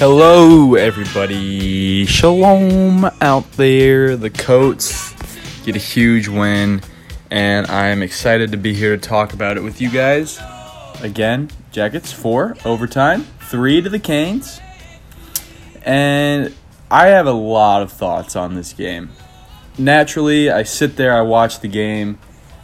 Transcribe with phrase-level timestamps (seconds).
[0.00, 2.06] Hello, everybody.
[2.06, 4.16] Shalom out there.
[4.16, 5.12] The Coats
[5.64, 6.80] get a huge win,
[7.30, 10.40] and I'm excited to be here to talk about it with you guys.
[11.02, 14.58] Again, Jackets four, overtime, three to the Canes.
[15.82, 16.54] And
[16.90, 19.10] I have a lot of thoughts on this game.
[19.76, 22.18] Naturally, I sit there, I watch the game,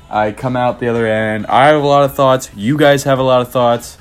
[0.08, 1.44] I come out the other end.
[1.48, 2.48] I have a lot of thoughts.
[2.56, 3.98] You guys have a lot of thoughts.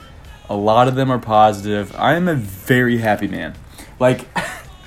[0.49, 1.95] A lot of them are positive.
[1.97, 3.55] I am a very happy man.
[3.99, 4.27] Like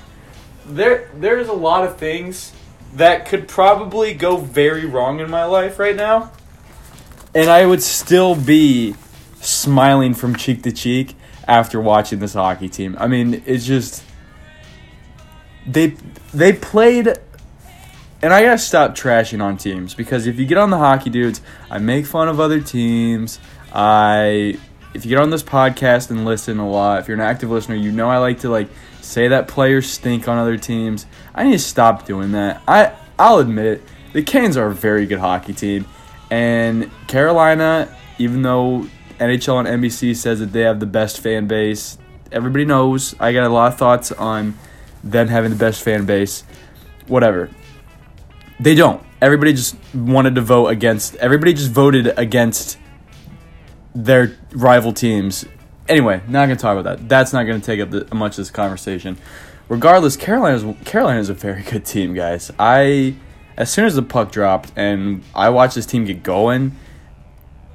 [0.65, 2.53] there there's a lot of things
[2.93, 6.31] that could probably go very wrong in my life right now.
[7.35, 8.95] And I would still be
[9.41, 11.15] smiling from cheek to cheek
[11.47, 12.95] after watching this hockey team.
[12.99, 14.03] I mean, it's just
[15.67, 15.95] they
[16.33, 17.07] they played
[18.21, 21.41] and I gotta stop trashing on teams because if you get on the hockey dudes,
[21.69, 23.39] I make fun of other teams.
[23.73, 24.57] I
[24.93, 27.75] if you get on this podcast and listen a lot, if you're an active listener,
[27.75, 28.69] you know I like to like
[29.01, 31.05] say that players stink on other teams.
[31.33, 32.61] I need to stop doing that.
[32.67, 33.83] I I'll admit it.
[34.13, 35.85] The Canes are a very good hockey team,
[36.31, 38.87] and Carolina, even though
[39.19, 41.97] NHL and NBC says that they have the best fan base,
[42.31, 43.15] everybody knows.
[43.19, 44.57] I got a lot of thoughts on
[45.03, 46.43] them having the best fan base.
[47.07, 47.49] Whatever.
[48.59, 49.01] They don't.
[49.21, 51.15] Everybody just wanted to vote against.
[51.15, 52.77] Everybody just voted against
[53.93, 55.45] their rival teams.
[55.87, 57.09] Anyway, not gonna talk about that.
[57.09, 59.17] That's not gonna take up the, much of this conversation.
[59.67, 62.51] Regardless, Carolina's Carolina's a very good team, guys.
[62.59, 63.15] I
[63.57, 66.75] as soon as the puck dropped and I watched this team get going,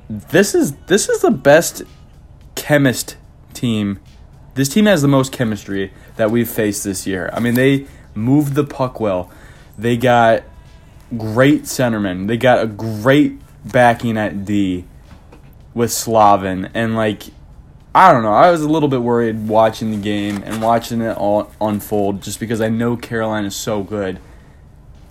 [0.08, 1.82] this is this is the best
[2.54, 3.16] chemist
[3.52, 4.00] team.
[4.54, 7.28] This team has the most chemistry that we've faced this year.
[7.32, 9.30] I mean, they moved the puck well.
[9.76, 10.44] They got
[11.19, 12.28] great centermen.
[12.28, 14.84] They got a great backing at D
[15.74, 17.24] with Slavin and like
[17.96, 18.32] I don't know.
[18.32, 22.40] I was a little bit worried watching the game and watching it all unfold just
[22.40, 24.18] because I know Carolina is so good.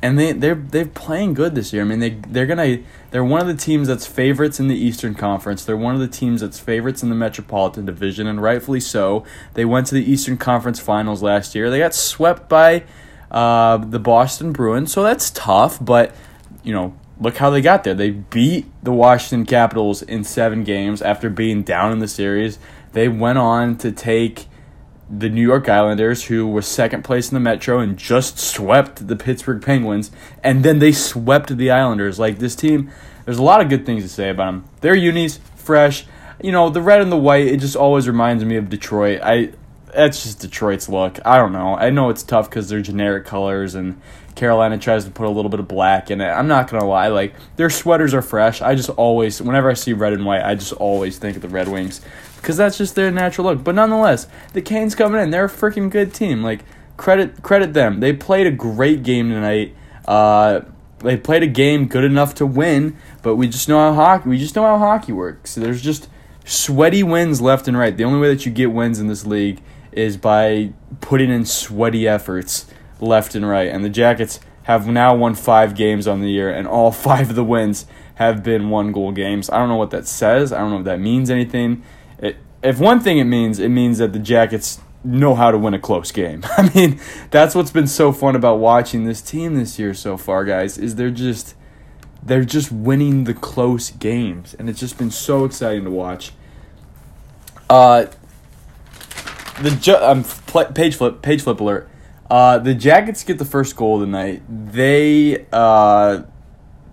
[0.02, 1.82] And they they're they're playing good this year.
[1.82, 2.80] I mean they they're gonna
[3.12, 5.64] they're one of the teams that's favorites in the Eastern Conference.
[5.64, 9.24] They're one of the teams that's favorites in the Metropolitan Division, and rightfully so.
[9.54, 11.70] They went to the Eastern Conference Finals last year.
[11.70, 12.84] They got swept by
[13.32, 15.84] uh, the Boston Bruins, so that's tough.
[15.84, 16.14] But
[16.64, 17.94] you know look how they got there.
[17.94, 22.60] They beat the Washington Capitals in seven games after being down in the series.
[22.94, 24.48] They went on to take
[25.10, 29.16] the New York Islanders, who were second place in the Metro and just swept the
[29.16, 30.12] Pittsburgh Penguins,
[30.44, 32.20] and then they swept the Islanders.
[32.20, 32.90] Like this team,
[33.26, 34.66] there's a lot of good things to say about them.
[34.82, 36.06] Their unis fresh.
[36.42, 39.22] You know, the red and the white, it just always reminds me of Detroit.
[39.24, 39.52] I
[39.94, 41.20] that's just Detroit's look.
[41.24, 41.76] I don't know.
[41.76, 44.02] I know it's tough because they're generic colors and
[44.36, 46.28] Carolina tries to put a little bit of black in it.
[46.28, 48.62] I'm not gonna lie, like their sweaters are fresh.
[48.62, 51.50] I just always, whenever I see red and white, I just always think of the
[51.50, 52.02] Red Wings
[52.38, 53.64] because that's just their natural look.
[53.64, 56.44] But nonetheless, the Canes coming in, they're a freaking good team.
[56.44, 56.66] Like
[56.98, 58.00] credit credit them.
[58.00, 59.76] They played a great game tonight.
[60.06, 60.62] Uh,
[61.00, 64.38] they played a game good enough to win, but we just know how hockey we
[64.38, 65.56] just know how hockey works.
[65.56, 66.10] There's just
[66.46, 67.96] sweaty wins left and right.
[67.96, 69.62] The only way that you get wins in this league
[69.92, 72.66] is by putting in sweaty efforts
[73.04, 73.70] left and right.
[73.70, 77.36] And the Jackets have now won five games on the year, and all five of
[77.36, 79.50] the wins have been one goal games.
[79.50, 80.52] I don't know what that says.
[80.54, 81.84] I don't know if that means anything.
[82.20, 85.74] It, if one thing it means, it means that the Jackets know how to win
[85.74, 86.44] a close game.
[86.58, 87.00] I mean,
[87.32, 90.96] that's what's been so fun about watching this team this year so far, guys, is
[90.96, 91.56] they're just
[92.26, 96.32] they're just winning the close games and it's just been so exciting to watch.
[97.70, 98.06] Uh
[99.62, 100.24] the ju- um,
[100.74, 101.90] page flip page flip alert.
[102.34, 104.42] Uh, the Jackets get the first goal tonight.
[104.50, 106.24] They uh,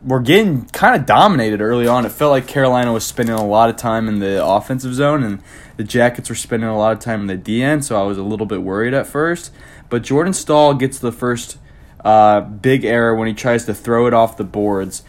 [0.04, 2.04] were getting kind of dominated early on.
[2.04, 5.42] It felt like Carolina was spending a lot of time in the offensive zone, and
[5.78, 7.82] the Jackets were spending a lot of time in the DN.
[7.82, 9.50] So I was a little bit worried at first.
[9.88, 11.56] But Jordan Staal gets the first
[12.04, 15.04] uh, big error when he tries to throw it off the boards.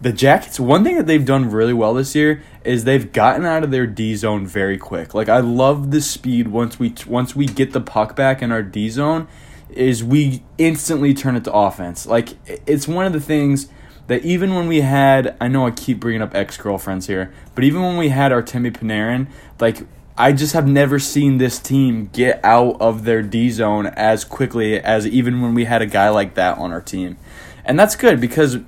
[0.00, 3.62] The Jackets, one thing that they've done really well this year is they've gotten out
[3.62, 5.14] of their D zone very quick.
[5.14, 8.64] Like I love the speed once we once we get the puck back in our
[8.64, 9.28] D zone
[9.76, 12.06] is we instantly turn it to offense.
[12.06, 12.30] Like
[12.66, 13.68] it's one of the things
[14.06, 17.64] that even when we had, I know I keep bringing up ex girlfriends here, but
[17.64, 19.28] even when we had our Timmy Panarin,
[19.60, 19.86] like
[20.16, 24.80] I just have never seen this team get out of their D zone as quickly
[24.80, 27.16] as even when we had a guy like that on our team,
[27.64, 28.58] and that's good because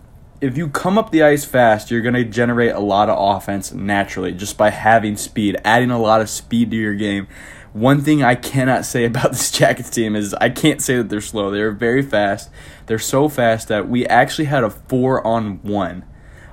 [0.41, 3.73] if you come up the ice fast, you're going to generate a lot of offense
[3.73, 7.27] naturally just by having speed, adding a lot of speed to your game.
[7.73, 11.21] One thing I cannot say about this Jackets team is I can't say that they're
[11.21, 11.51] slow.
[11.51, 12.51] They're very fast.
[12.87, 16.05] They're so fast that we actually had a four on one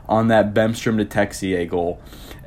[0.08, 2.00] on that Bemstrom to Texier goal.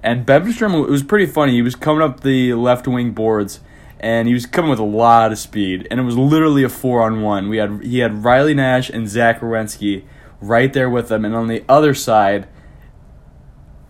[0.03, 1.53] And Bemstrom, it was pretty funny.
[1.53, 3.61] He was coming up the left wing boards,
[3.99, 7.03] and he was coming with a lot of speed, and it was literally a four
[7.03, 7.49] on one.
[7.49, 10.05] We had he had Riley Nash and Zach Werenski
[10.41, 12.47] right there with him, and on the other side,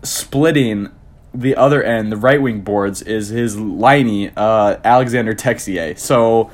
[0.01, 0.89] splitting
[1.33, 5.97] the other end, the right wing boards, is his liney, uh, Alexander Texier.
[5.97, 6.51] So,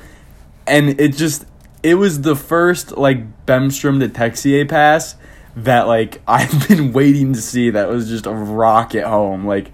[0.66, 1.46] and it just
[1.82, 5.16] it was the first like Bemstrom to Texier pass
[5.56, 7.70] that like I've been waiting to see.
[7.70, 9.72] That was just a rocket home, like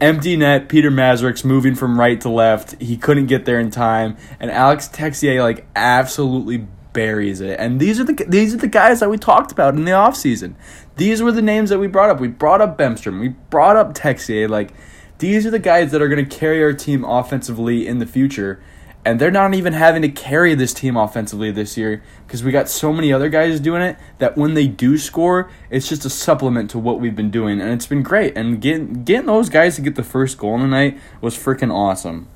[0.00, 0.68] empty net.
[0.68, 2.80] Peter Mrazek's moving from right to left.
[2.80, 6.66] He couldn't get there in time, and Alex Texier like absolutely
[6.98, 7.60] buries it.
[7.60, 10.54] And these are the these are the guys that we talked about in the offseason.
[10.96, 12.18] These were the names that we brought up.
[12.18, 13.20] We brought up Bemstrom.
[13.20, 14.48] We brought up Texier.
[14.48, 14.72] Like
[15.18, 18.60] these are the guys that are going to carry our team offensively in the future.
[19.04, 22.68] And they're not even having to carry this team offensively this year because we got
[22.68, 26.68] so many other guys doing it that when they do score, it's just a supplement
[26.70, 28.36] to what we've been doing, and it's been great.
[28.36, 31.72] And getting getting those guys to get the first goal in the night was freaking
[31.72, 32.26] awesome.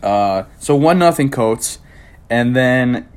[0.00, 1.80] Uh, so one nothing Coats,
[2.30, 3.09] and then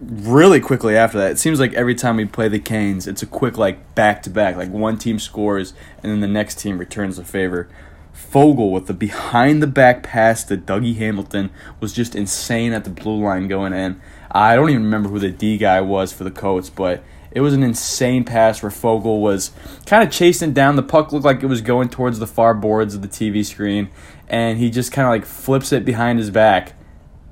[0.00, 3.26] really quickly after that, it seems like every time we play the Canes, it's a
[3.26, 4.56] quick like back to back.
[4.56, 7.68] Like one team scores, and then the next team returns the favor.
[8.14, 11.50] Foegele with the behind the back pass to Dougie Hamilton
[11.80, 14.00] was just insane at the blue line going in.
[14.30, 17.54] I don't even remember who the D guy was for the Coats, but it was
[17.54, 19.52] an insane pass where Foegele was
[19.86, 20.76] kind of chasing down.
[20.76, 23.90] The puck looked like it was going towards the far boards of the TV screen,
[24.28, 26.74] and he just kind of like flips it behind his back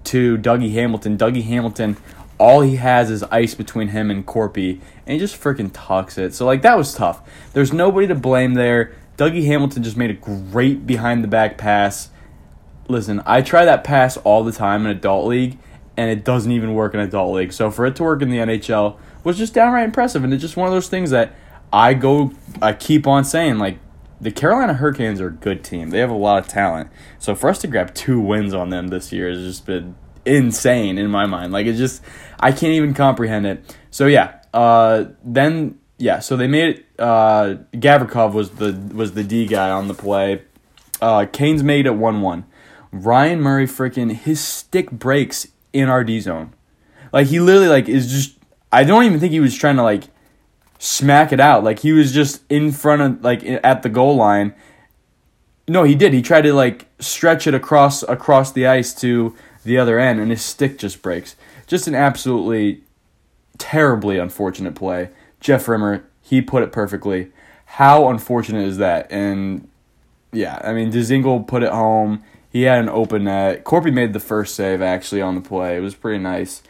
[0.05, 1.19] to Dougie Hamilton.
[1.19, 1.97] Dougie Hamilton,
[2.39, 6.35] all he has is ice between him and Korpi, and he just freaking tucks it.
[6.35, 7.29] So like that was tough.
[7.53, 8.95] There's nobody to blame there.
[9.17, 12.11] Dougie Hamilton just made a great behind the back pass.
[12.89, 15.59] Listen, I try that pass all the time in adult league,
[15.97, 17.53] and it doesn't even work in adult league.
[17.53, 20.57] So for it to work in the NHL was just downright impressive, and it's just
[20.57, 21.35] one of those things that
[21.73, 22.33] I go,
[22.63, 23.79] I keep on saying like
[24.21, 25.91] the Carolina Hurricanes are a good team.
[25.91, 26.91] They have a lot of talent.
[27.19, 29.97] So for us to grab two wins on them this year has just been
[30.29, 31.53] insane in my mind.
[31.53, 32.03] Like it's just
[32.39, 33.77] I can't even comprehend it.
[33.91, 36.87] So yeah, uh, then yeah, so they made it.
[36.99, 40.43] Uh, Gavrikov was the was the D guy on the play.
[41.01, 42.45] Uh, Canes made it one one.
[42.93, 46.55] Ryan Murray freaking his stick breaks in our D zone,
[47.13, 48.37] like he literally like is just.
[48.71, 50.05] I don't even think he was trying to like
[50.79, 51.65] smack it out.
[51.65, 54.55] Like he was just in front of like at the goal line.
[55.67, 56.13] No, he did.
[56.13, 59.35] He tried to like stretch it across across the ice to
[59.69, 61.37] the other end, and his stick just breaks.
[61.67, 62.83] Just an absolutely
[63.59, 65.11] terribly unfortunate play.
[65.41, 67.31] Jeff Rimmer, he put it perfectly.
[67.67, 69.07] How unfortunate is that?
[69.13, 69.69] And
[70.33, 72.25] yeah, I mean, Dzingel put it home.
[72.51, 73.65] He had an open net.
[73.65, 75.77] Korpi made the first save actually on the play.
[75.77, 76.63] It was pretty nice.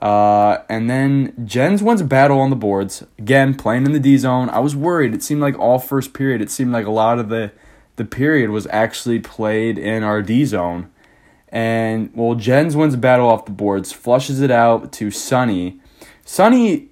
[0.00, 4.16] Uh, and then Jens wins a battle on the boards again, playing in the D
[4.16, 4.48] zone.
[4.50, 5.14] I was worried.
[5.14, 6.40] It seemed like all first period.
[6.40, 7.52] It seemed like a lot of the
[7.96, 10.90] the period was actually played in our D zone.
[11.54, 15.80] And well, Jens wins a battle off the boards, flushes it out to Sonny.
[16.24, 16.88] Sonny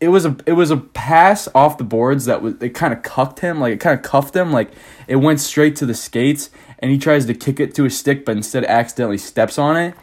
[0.00, 3.02] it was a it was a pass off the boards that was it kind of
[3.02, 4.70] cuffed him like it kind of cuffed him like
[5.08, 8.24] it went straight to the skates and he tries to kick it to his stick
[8.24, 9.94] but instead accidentally steps on it.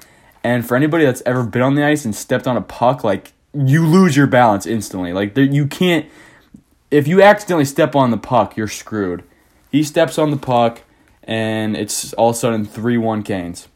[0.44, 3.34] And for anybody that's ever been on the ice and stepped on a puck like
[3.56, 5.14] you lose your balance instantly.
[5.14, 6.06] Like there, you can't
[6.92, 9.24] if you accidentally step on the puck you're screwed.
[9.72, 10.84] He steps on the puck
[11.24, 13.68] and it's all of a sudden 3-1 Canes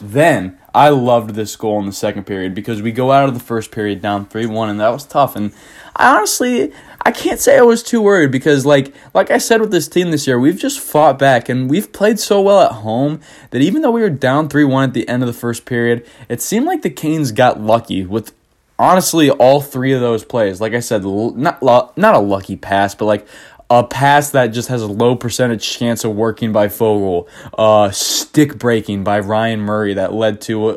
[0.00, 3.40] then I loved this goal in the second period because we go out of the
[3.40, 5.36] first period down 3-1 and that was tough.
[5.36, 5.52] And
[5.94, 6.72] I honestly
[7.06, 10.10] I can't say I was too worried because like like I said with this team
[10.10, 13.82] this year we've just fought back and we've played so well at home that even
[13.82, 16.82] though we were down 3-1 at the end of the first period it seemed like
[16.82, 18.32] the Canes got lucky with
[18.78, 20.60] honestly all three of those plays.
[20.60, 23.26] Like I said not not a lucky pass but like
[23.70, 28.58] a pass that just has a low percentage chance of working by Foegele, uh, stick
[28.58, 30.76] breaking by Ryan Murray that led to uh,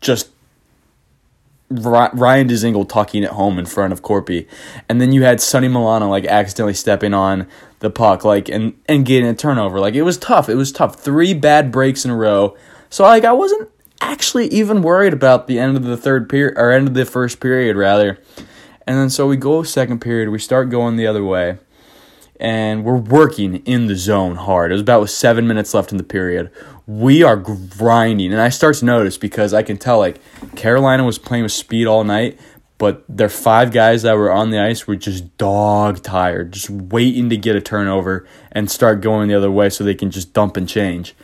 [0.00, 0.30] just
[1.70, 4.46] Ryan Dzingel tucking it home in front of Korpi,
[4.88, 7.46] and then you had Sonny Milano like accidentally stepping on
[7.78, 9.80] the puck like and and getting a turnover.
[9.80, 10.48] Like it was tough.
[10.48, 10.96] It was tough.
[10.96, 12.56] Three bad breaks in a row.
[12.90, 16.72] So like I wasn't actually even worried about the end of the third period or
[16.72, 18.18] end of the first period rather.
[18.86, 20.30] And then so we go second period.
[20.30, 21.58] We start going the other way
[22.40, 24.72] and we're working in the zone hard.
[24.72, 26.50] It was about with seven minutes left in the period.
[26.86, 30.18] We are grinding, and I start to notice because I can tell like
[30.56, 32.40] Carolina was playing with speed all night,
[32.78, 37.28] but their five guys that were on the ice were just dog tired, just waiting
[37.28, 40.56] to get a turnover and start going the other way so they can just dump
[40.56, 41.14] and change.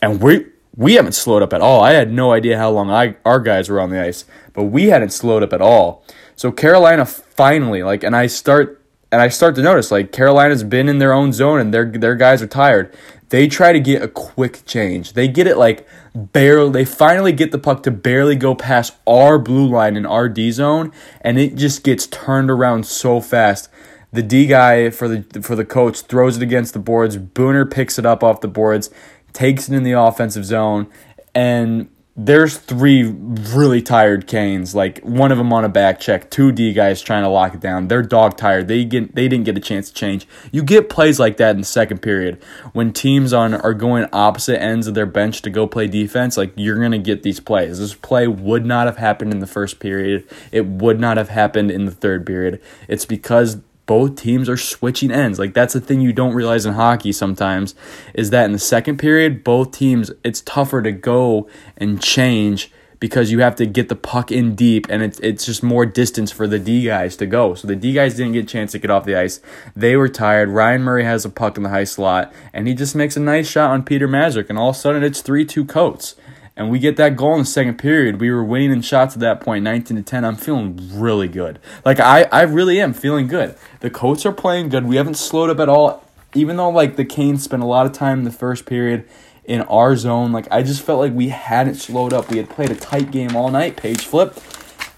[0.00, 1.82] And we we haven't slowed up at all.
[1.82, 4.24] I had no idea how long I our guys were on the ice,
[4.54, 6.02] but we hadn't slowed up at all.
[6.34, 8.81] So Carolina finally like, and I start
[9.12, 12.16] and I start to notice like Carolina's been in their own zone and their their
[12.16, 12.96] guys are tired.
[13.28, 15.12] They try to get a quick change.
[15.12, 16.70] They get it like barely.
[16.72, 20.50] They finally get the puck to barely go past our blue line in our D
[20.50, 23.68] zone, and it just gets turned around so fast.
[24.12, 27.18] The D guy for the for the coach throws it against the boards.
[27.18, 28.90] Booner picks it up off the boards,
[29.34, 30.86] takes it in the offensive zone,
[31.34, 34.74] and there's three really tired Canes.
[34.74, 37.60] Like one of them on a back check, two D guys trying to lock it
[37.60, 37.88] down.
[37.88, 38.68] They're dog tired.
[38.68, 40.26] They get they didn't get a chance to change.
[40.50, 42.42] You get plays like that in the second period
[42.74, 46.36] when teams on are going opposite ends of their bench to go play defense.
[46.36, 47.78] Like you're gonna get these plays.
[47.78, 50.28] This play would not have happened in the first period.
[50.50, 52.60] It would not have happened in the third period.
[52.88, 53.58] It's because
[53.92, 55.38] both teams are switching ends.
[55.38, 57.74] Like that's the thing you don't realize in hockey sometimes
[58.14, 61.46] is that in the second period, both teams it's tougher to go
[61.76, 65.62] and change because you have to get the puck in deep and it's it's just
[65.62, 67.52] more distance for the D guys to go.
[67.52, 69.42] So the D guys didn't get a chance to get off the ice.
[69.76, 70.48] They were tired.
[70.48, 73.46] Ryan Murray has a puck in the high slot and he just makes a nice
[73.46, 76.14] shot on Peter Mrazek and all of a sudden it's 3-2 Coats
[76.56, 79.20] and we get that goal in the second period, we were winning in shots at
[79.20, 80.24] that point, 19 to 10.
[80.24, 81.58] I'm feeling really good.
[81.84, 83.56] Like I, I really am feeling good.
[83.80, 84.86] The Coats are playing good.
[84.86, 86.04] We haven't slowed up at all.
[86.34, 89.08] Even though like the Canes spent a lot of time in the first period
[89.44, 92.30] in our zone, like I just felt like we hadn't slowed up.
[92.30, 94.38] We had played a tight game all night, page flip.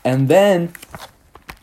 [0.04, 0.72] And then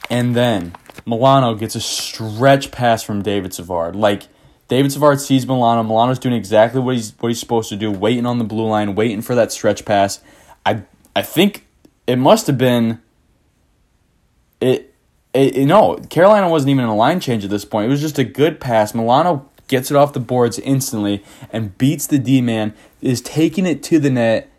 [0.10, 0.74] and then
[1.06, 3.96] Milano gets a stretch pass from David Savard.
[3.96, 4.24] Like
[4.72, 5.84] David Savard sees Milano.
[5.84, 8.96] Milano's doing exactly what he's what he's supposed to do, waiting on the blue line,
[8.96, 10.22] waiting for that stretch pass.
[10.66, 11.68] I I think
[12.08, 13.02] it must have been
[14.62, 14.94] it,
[15.34, 17.88] it, it no, Carolina wasn't even in a line change at this point.
[17.88, 18.96] It was just a good pass.
[18.96, 23.84] Milano gets it off the boards instantly and beats the D man, is taking it
[23.84, 24.50] to the net.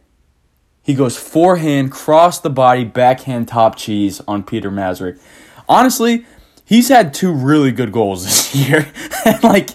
[0.83, 5.19] He goes forehand, cross the body, backhand top cheese on Peter Mrazek.
[5.71, 6.27] Honestly,
[6.65, 8.91] he's had two really good goals this year.
[9.43, 9.71] like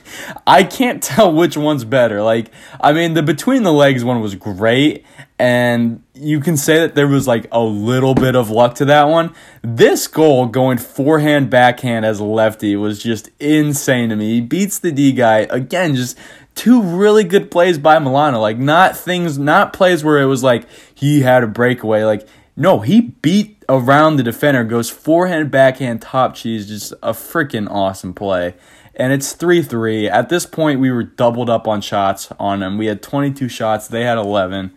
[0.46, 2.22] I can't tell which one's better.
[2.22, 5.06] Like I mean the between the legs one was great
[5.39, 9.03] and you can say that there was like a little bit of luck to that
[9.03, 9.34] one.
[9.62, 14.36] This goal going forehand backhand as a lefty was just insane to me.
[14.36, 16.17] He beats the D guy again just
[16.56, 18.39] two really good plays by Milano.
[18.39, 20.65] Like not things not plays where it was like
[20.96, 22.27] he had a breakaway like
[22.59, 26.67] no, he beat around the defender, goes forehand, backhand, top cheese.
[26.67, 28.55] Just a freaking awesome play.
[28.95, 30.09] And it's 3 3.
[30.09, 32.79] At this point, we were doubled up on shots on them.
[32.79, 34.73] We had 22 shots, they had 11.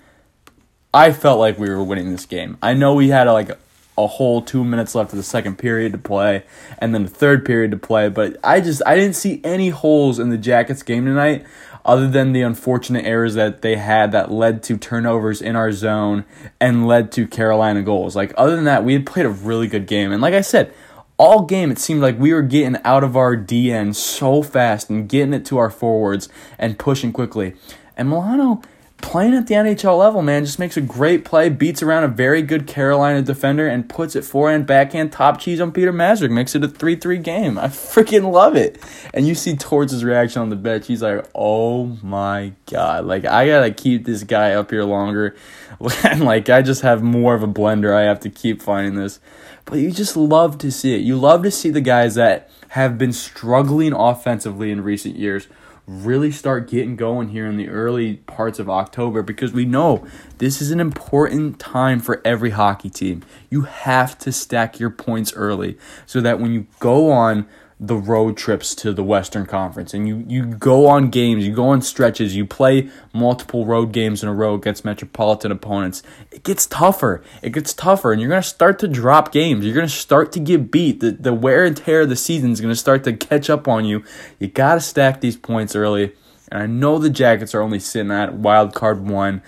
[0.92, 2.58] I felt like we were winning this game.
[2.60, 3.58] I know we had like
[3.96, 6.44] a whole two minutes left of the second period to play
[6.78, 10.18] and then the third period to play, but I just I didn't see any holes
[10.18, 11.46] in the Jackets game tonight
[11.84, 16.24] other than the unfortunate errors that they had that led to turnovers in our zone
[16.60, 18.14] and led to Carolina goals.
[18.14, 20.12] Like, other than that, we had played a really good game.
[20.12, 20.72] And like I said,
[21.16, 25.08] all game it seemed like we were getting out of our DN so fast and
[25.08, 27.54] getting it to our forwards and pushing quickly.
[27.96, 28.62] And Milano
[29.02, 32.42] playing at the NHL level, man, just makes a great play, beats around a very
[32.42, 36.30] good Carolina defender, and puts it forehand, backhand, top cheese on Peter Mrazek.
[36.30, 37.58] Makes it a 3 3 game.
[37.58, 38.82] I freaking love it.
[39.12, 40.86] And you see Torts' reaction on the bench.
[40.86, 43.04] He's like, oh my God.
[43.04, 45.36] Like, I got to keep this guy up here longer.
[46.18, 47.94] like, I just have more of a blender.
[47.94, 49.20] I have to keep finding this.
[49.64, 51.00] But you just love to see it.
[51.02, 55.48] You love to see the guys that have been struggling offensively in recent years
[55.90, 60.06] really start getting going here in the early parts of October because we know
[60.38, 63.24] this is an important time for every hockey team.
[63.50, 67.48] You have to stack your points early so that when you go on
[67.82, 71.70] the road trips to the Western Conference and you, you go on games, you go
[71.70, 76.66] on stretches, you play multiple road games in a row against metropolitan opponents, it gets
[76.66, 77.22] tougher.
[77.40, 79.64] It gets tougher, and you're going to start to drop games.
[79.64, 81.00] You're going to start to get beat.
[81.00, 83.66] The, the wear and tear of the season is going to start to catch up
[83.66, 84.04] on you.
[84.38, 86.12] You got to stack these points early.
[86.52, 89.42] And I know the Jackets are only sitting at wild card one,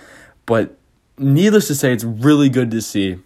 [0.47, 0.75] but
[1.19, 3.19] needless to say, it's really good to see.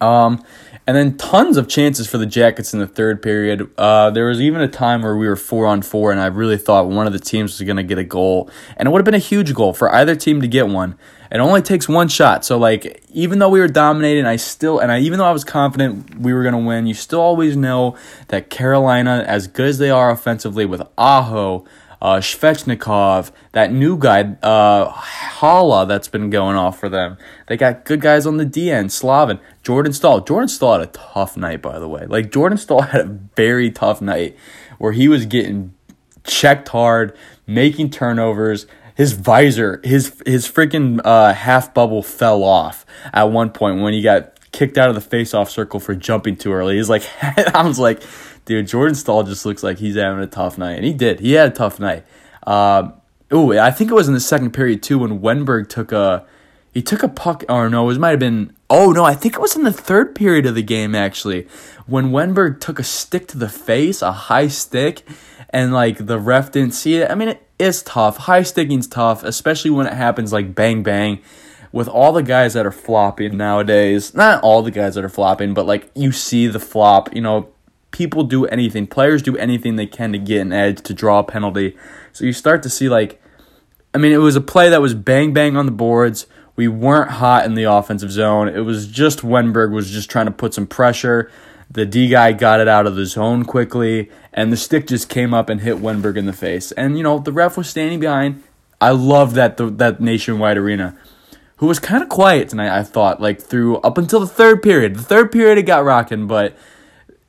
[0.00, 0.44] Um,
[0.86, 3.68] and then tons of chances for the Jackets in the third period.
[3.76, 6.56] Uh, there was even a time where we were four on four, and I really
[6.56, 8.48] thought one of the teams was going to get a goal.
[8.76, 10.96] And it would have been a huge goal for either team to get one.
[11.32, 12.44] It only takes one shot.
[12.44, 15.42] So, like, even though we were dominating, I still, and I, even though I was
[15.42, 17.96] confident we were going to win, you still always know
[18.28, 21.64] that Carolina, as good as they are offensively with Aho,
[22.00, 27.16] uh, Svechnikov, that new guy, uh, Haula, that's been going off for them.
[27.46, 30.20] They got good guys on the D end, Slavin, Jordan Staal.
[30.20, 32.06] Jordan Staal had a tough night, by the way.
[32.06, 34.36] Like, Jordan Staal had a very tough night
[34.78, 35.74] where he was getting
[36.24, 38.66] checked hard, making turnovers.
[38.94, 44.00] His visor, his his freaking uh, half bubble fell off at one point when he
[44.00, 46.76] got kicked out of the face-off circle for jumping too early.
[46.76, 48.02] He's like, I was like,
[48.46, 51.20] dude, Jordan Staal just looks like he's having a tough night, and he did.
[51.20, 52.06] He had a tough night.
[52.46, 52.94] Um,
[53.30, 56.24] oh, I think it was in the second period too when Wennberg took a
[56.72, 57.44] he took a puck.
[57.48, 58.54] Or no, it might have been.
[58.70, 61.46] Oh no, I think it was in the third period of the game actually
[61.86, 65.02] when Wennberg took a stick to the face, a high stick,
[65.50, 67.10] and like the ref didn't see it.
[67.10, 68.16] I mean, it is tough.
[68.18, 71.20] High sticking's tough, especially when it happens like bang bang
[71.72, 75.54] with all the guys that are flopping nowadays, not all the guys that are flopping,
[75.54, 77.48] but like you see the flop, you know,
[77.96, 81.24] people do anything, players do anything they can to get an edge, to draw a
[81.24, 81.74] penalty.
[82.12, 83.22] So you start to see like,
[83.94, 86.26] I mean, it was a play that was bang bang on the boards.
[86.56, 88.48] We weren't hot in the offensive zone.
[88.48, 91.30] It was just Wennberg was just trying to put some pressure.
[91.70, 95.32] The D guy got it out of the zone quickly, and the stick just came
[95.32, 96.72] up and hit Wennberg in the face.
[96.72, 98.42] And you know the ref was standing behind.
[98.78, 100.96] I love that the, that nationwide arena
[101.56, 104.96] who was kind of quiet tonight, I thought, like through up until the third period.
[104.96, 106.54] The third period, it got rocking, but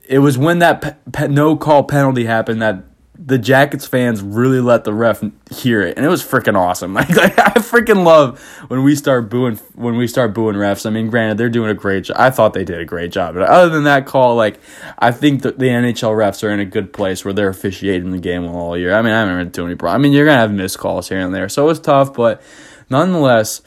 [0.08, 2.82] it was when that pe- pe- no call penalty happened that
[3.20, 6.94] the Jackets fans really let the ref hear it, and it was freaking awesome.
[6.98, 10.86] Like, like, I freaking love when we start booing when we start booing refs.
[10.86, 12.16] I mean, granted, they're doing a great job.
[12.18, 14.58] I thought they did a great job, but other than that call, like
[14.98, 18.18] I think that the NHL refs are in a good place where they're officiating the
[18.18, 18.94] game all year.
[18.94, 20.00] I mean, I haven't run into any problem.
[20.00, 22.40] I mean, you're gonna have missed calls here and there, so it was tough, but
[22.88, 23.60] nonetheless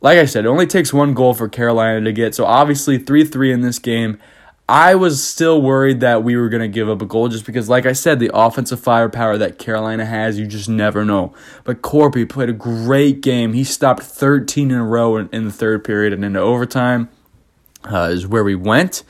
[0.00, 2.32] like I said, it only takes one goal for Carolina to get.
[2.32, 4.18] So obviously 3 3 in this game.
[4.68, 7.70] I was still worried that we were going to give up a goal just because,
[7.70, 11.32] like I said, the offensive firepower that Carolina has, you just never know.
[11.64, 13.54] But Korpi played a great game.
[13.54, 17.08] He stopped 13 in a row in, in the third period and into overtime,
[17.84, 19.04] uh, is where we went.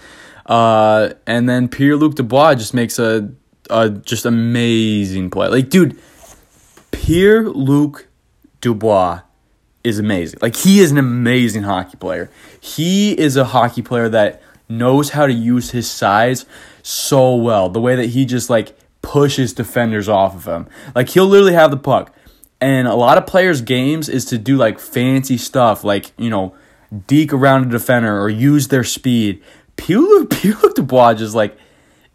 [0.46, 3.32] Uh, and then Pierre Luc Dubois just makes a,
[3.68, 5.48] a just amazing play.
[5.48, 5.98] Like, dude,
[6.92, 8.06] Pierre Luc
[8.60, 9.22] Dubois
[9.82, 10.38] is amazing.
[10.40, 12.30] Like he is an amazing hockey player.
[12.60, 16.46] He is a hockey player that knows how to use his size
[16.82, 17.68] so well.
[17.68, 20.68] The way that he just like pushes defenders off of him.
[20.94, 22.14] Like he'll literally have the puck.
[22.60, 26.54] And a lot of players' games is to do like fancy stuff, like, you know,
[27.06, 29.42] deke around a defender or use their speed.
[29.76, 31.56] Pierre-Luc Dubois just like,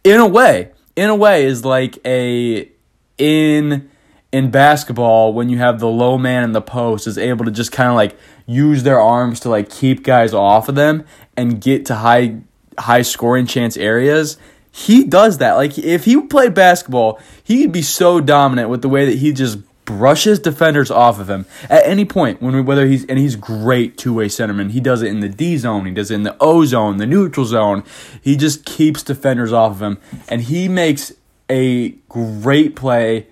[0.04, 2.70] in a way, in a way, is like a
[3.18, 3.90] in
[4.34, 7.72] in basketball when you have the low man in the post is able to just
[7.72, 8.18] kind of like
[8.48, 11.06] use their arms to like keep guys off of them
[11.38, 12.36] and get to high
[12.80, 14.38] high scoring chance areas
[14.76, 15.54] he does that.
[15.54, 19.60] Like if he played basketball he'd be so dominant with the way that he just
[19.86, 21.46] brushes defenders off of him.
[21.70, 25.20] At any point when whether he's and he's great two-way centerman he does it in
[25.20, 27.84] the D zone he does it in the O zone the neutral zone.
[28.20, 31.14] He just keeps defenders off of him and he makes
[31.52, 33.28] a great play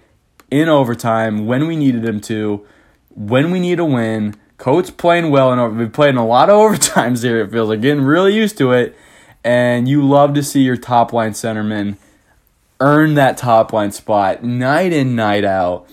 [0.52, 2.66] in overtime when we needed him to,
[3.10, 4.36] when we need a win.
[4.58, 7.40] Coach playing well, and we've played in a lot of overtimes here.
[7.40, 8.96] It feels like getting really used to it,
[9.44, 11.98] and you love to see your top line centerman
[12.80, 15.88] earn that top line spot night in night out.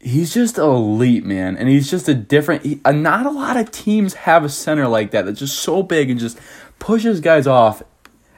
[0.00, 2.64] He's just elite, man, and he's just a different.
[2.64, 5.82] He, uh, not a lot of teams have a center like that that's just so
[5.82, 6.38] big and just
[6.78, 7.82] pushes guys off.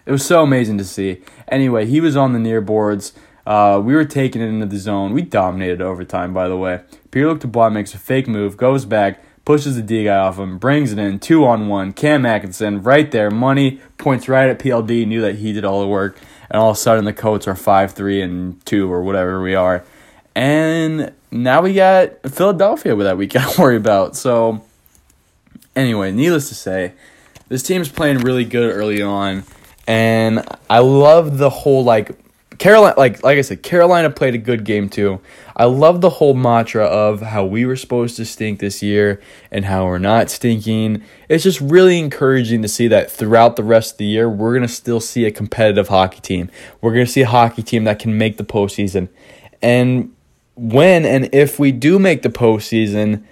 [0.04, 1.22] It was so amazing to see.
[1.46, 3.12] Anyway, he was on the near boards.
[3.46, 5.12] Uh, we were taking it into the zone.
[5.12, 6.82] We dominated overtime, by the way.
[7.10, 10.92] Pierre-Luc Dubois makes a fake move, goes back, pushes the D guy off him, brings
[10.92, 11.92] it in, two on one.
[11.92, 15.88] Cam Atkinson, right there, money, points right at PLD, knew that he did all the
[15.88, 16.18] work.
[16.50, 19.54] And all of a sudden, the Coats are 5 3 and 2 or whatever we
[19.54, 19.84] are.
[20.34, 24.16] And now we got Philadelphia with that we got to worry about.
[24.16, 24.62] So,
[25.74, 26.92] anyway, needless to say,
[27.48, 29.44] this team's playing really good early on.
[29.86, 32.21] And I love the whole like
[32.62, 35.20] Carolina, like like I said, Carolina played a good game too.
[35.56, 39.20] I love the whole mantra of how we were supposed to stink this year
[39.50, 41.02] and how we're not stinking.
[41.28, 44.68] It's just really encouraging to see that throughout the rest of the year, we're gonna
[44.68, 46.52] still see a competitive hockey team.
[46.80, 49.08] We're gonna see a hockey team that can make the postseason,
[49.60, 50.14] and
[50.54, 53.24] when and if we do make the postseason,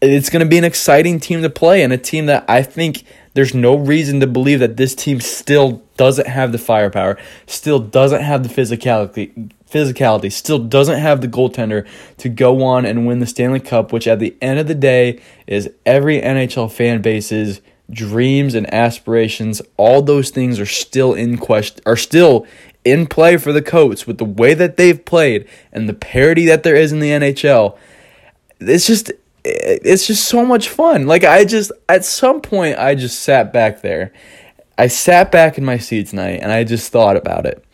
[0.00, 3.04] it's gonna be an exciting team to play and a team that I think
[3.34, 8.22] there's no reason to believe that this team still doesn't have the firepower, still doesn't
[8.22, 11.86] have the physicality, physicality, still doesn't have the goaltender
[12.16, 15.20] to go on and win the Stanley Cup, which at the end of the day
[15.46, 19.62] is every NHL fan base's dreams and aspirations.
[19.76, 22.44] All those things are still in question, are still
[22.84, 26.64] in play for the Coats with the way that they've played and the parity that
[26.64, 27.78] there is in the NHL.
[28.58, 29.12] It's just
[29.44, 31.06] it's just so much fun.
[31.06, 34.12] Like I just at some point I just sat back there.
[34.78, 37.64] I sat back in my seat tonight and I just thought about it.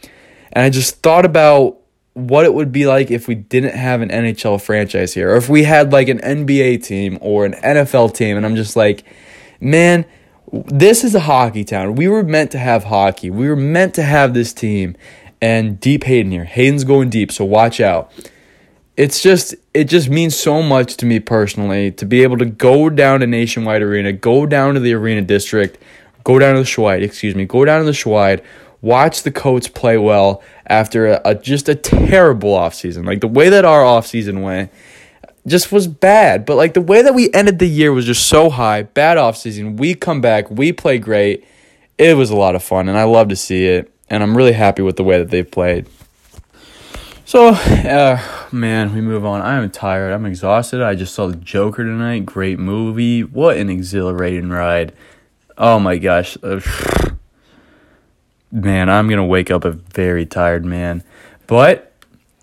[0.52, 1.78] And I just thought about
[2.14, 5.48] what it would be like if we didn't have an NHL franchise here or if
[5.48, 9.04] we had like an NBA team or an NFL team and I'm just like,
[9.61, 10.04] man,
[10.50, 11.94] this is a hockey town.
[11.94, 13.30] We were meant to have hockey.
[13.30, 14.96] We were meant to have this team.
[15.40, 16.44] and deep Hayden here.
[16.44, 18.11] Hayden's going deep, so watch out.
[18.96, 22.90] It's just it just means so much to me personally to be able to go
[22.90, 25.78] down to Nationwide Arena, go down to the Arena District,
[26.24, 28.42] go down to the Schweid, excuse me, go down to the Schweid,
[28.81, 33.07] watch the Coats play well after a, a just a terrible offseason.
[33.07, 34.70] Like the way that our offseason went
[35.46, 36.44] just was bad.
[36.44, 38.83] But like the way that we ended the year was just so high.
[38.83, 39.78] Bad offseason.
[39.78, 41.44] We come back, we play great.
[41.96, 43.92] It was a lot of fun, and I love to see it.
[44.09, 45.87] And I'm really happy with the way that they've played.
[47.24, 49.42] So, uh, man, we move on.
[49.42, 50.12] I'm tired.
[50.14, 50.81] I'm exhausted.
[50.81, 52.24] I just saw the Joker tonight.
[52.24, 53.22] Great movie.
[53.22, 54.94] What an exhilarating ride.
[55.59, 56.38] Oh my gosh.
[56.40, 56.61] Uh,
[58.53, 61.03] man, I'm going to wake up a very tired man.
[61.49, 61.92] But,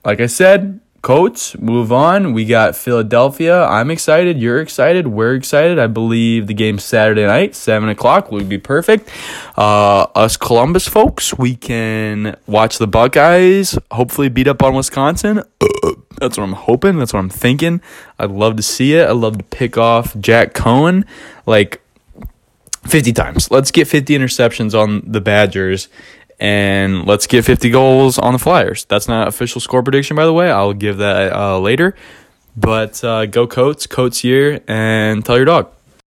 [0.03, 2.33] like I said, Coats, move on.
[2.33, 3.63] We got Philadelphia.
[3.63, 4.39] I'm excited.
[4.39, 5.07] You're excited.
[5.07, 5.79] We're excited.
[5.79, 9.07] I believe the game's Saturday night, 7 o'clock would be perfect.
[9.55, 15.43] Uh, us Columbus folks, we can watch the Buckeyes, hopefully beat up on Wisconsin.
[16.17, 16.97] That's what I'm hoping.
[16.97, 17.81] That's what I'm thinking.
[18.17, 19.07] I'd love to see it.
[19.07, 21.05] I'd love to pick off Jack Coan.
[21.45, 21.84] like
[22.87, 23.51] 50 times.
[23.51, 25.89] Let's get 50 interceptions on the Badgers
[26.39, 28.85] and let's get 50 goals on the Flyers.
[28.85, 30.51] That's not official score prediction, by the way.
[30.51, 31.95] I'll give that uh, later.
[32.57, 35.74] But uh, go Coats, Coats here, and tell your dog.